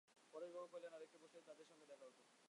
পরেশবাবু 0.33 0.67
কহিলেন, 0.67 0.91
আর-একটু 0.93 1.17
বসলেই 1.19 1.45
তাদের 1.45 1.65
সঙ্গে 1.65 1.85
দেখা 1.85 2.05
হত। 2.05 2.17